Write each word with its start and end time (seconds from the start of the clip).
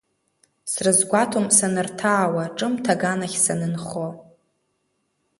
Срызгәаҭом 0.71 1.47
санырҭаауа, 1.57 2.43
ҿымҭ 2.57 2.85
аганахь 2.93 3.37
санынхо. 3.45 4.07